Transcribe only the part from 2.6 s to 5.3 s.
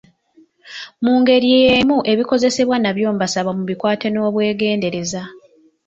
nabyo mbasaba mubikwate n'obwegendereza.